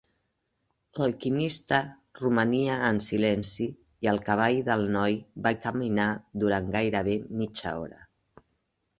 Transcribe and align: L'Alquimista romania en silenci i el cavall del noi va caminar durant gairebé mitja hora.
L'Alquimista 0.99 1.77
romania 2.21 2.77
en 2.87 3.01
silenci 3.07 3.67
i 4.05 4.09
el 4.13 4.21
cavall 4.29 4.57
del 4.69 4.85
noi 4.95 5.19
va 5.49 5.51
caminar 5.67 6.07
durant 6.45 6.73
gairebé 6.77 7.15
mitja 7.43 7.75
hora. 7.83 8.01